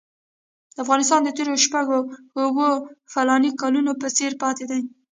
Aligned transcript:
افغانستان 0.83 1.19
د 1.23 1.29
تېرو 1.37 1.55
شپږو 1.65 1.99
اوو 2.41 2.69
فلاني 3.13 3.51
کالو 3.61 3.91
په 4.01 4.07
څېر 4.17 4.31
پاتې 4.43 4.63
دی. 4.71 4.81